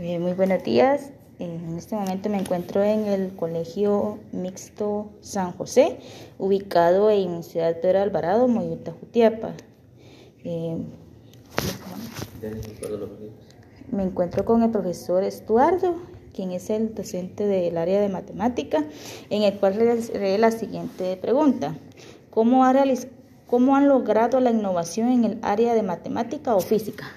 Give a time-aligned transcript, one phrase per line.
[0.00, 1.10] Eh, muy buenos días.
[1.40, 5.98] En este momento me encuentro en el Colegio Mixto San José,
[6.38, 9.54] ubicado en Ciudad Pedro Alvarado, Moyuta, Jutiapa.
[10.44, 10.76] Eh,
[13.90, 15.96] me encuentro con el profesor Estuardo,
[16.32, 18.84] quien es el docente del área de matemática,
[19.30, 19.72] en el cual
[20.14, 21.76] haré la siguiente pregunta.
[22.30, 22.72] ¿Cómo, ha
[23.48, 27.12] ¿Cómo han logrado la innovación en el área de matemática o física?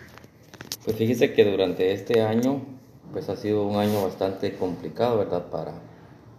[0.84, 2.62] Pues fíjese que durante este año
[3.14, 5.46] pues ha sido un año bastante complicado, ¿verdad?
[5.52, 5.74] Para,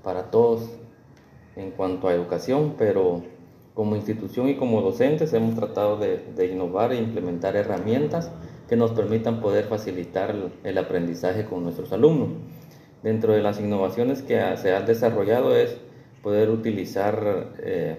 [0.03, 0.69] para todos
[1.55, 3.23] en cuanto a educación, pero
[3.75, 8.33] como institución y como docentes hemos tratado de, innovar e implementar herramientas
[8.69, 12.31] que nos permitan poder facilitar el, aprendizaje con nuestros alumnos.
[13.05, 15.77] Dentro de las innovaciones que se han desarrollado es
[16.21, 17.99] poder utilizar eh,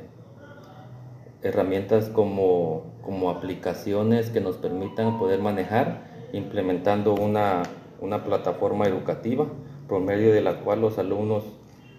[1.42, 7.64] herramientas como, como aplicaciones que nos permitan poder manejar implementando una,
[8.02, 9.46] una plataforma educativa
[9.88, 11.44] por medio de la cual los alumnos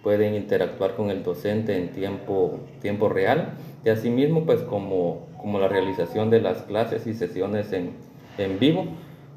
[0.03, 5.67] pueden interactuar con el docente en tiempo, tiempo real y asimismo pues como, como la
[5.67, 7.91] realización de las clases y sesiones en,
[8.37, 8.85] en vivo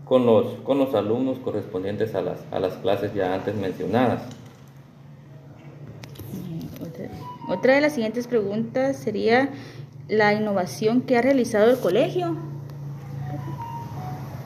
[0.05, 4.23] con los, con los alumnos correspondientes a las, a las clases ya antes mencionadas.
[7.49, 9.51] Otra de las siguientes preguntas sería
[10.09, 12.37] la innovación que ha realizado el colegio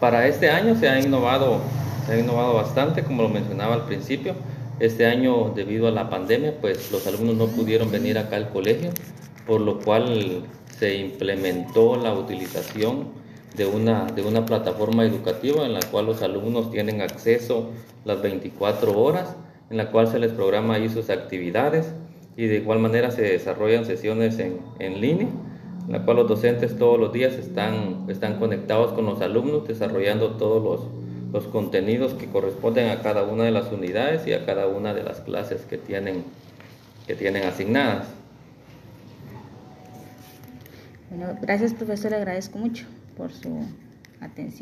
[0.03, 1.61] para este año se ha innovado,
[2.07, 4.35] se ha innovado bastante, como lo mencionaba al principio.
[4.81, 8.91] Este año, debido a la pandemia, pues los alumnos no pudieron venir acá al colegio,
[9.47, 10.43] por lo cual
[10.77, 13.11] se implementó la utilización
[13.57, 17.71] de una, de una plataforma educativa en la cual los alumnos tienen acceso
[18.05, 19.37] las 24 horas,
[19.71, 21.95] en la cual se les programa ahí sus actividades
[22.37, 25.29] y de igual manera se desarrollan sesiones en, en línea
[25.87, 30.33] en la cual los docentes todos los días están, están conectados con los alumnos, desarrollando
[30.33, 34.67] todos los, los contenidos que corresponden a cada una de las unidades y a cada
[34.67, 36.25] una de las clases que tienen,
[37.07, 38.09] que tienen asignadas.
[41.11, 43.67] Bueno, gracias profesor, agradezco mucho por su
[44.21, 44.51] atención.